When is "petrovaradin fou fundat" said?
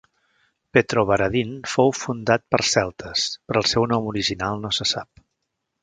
0.77-2.47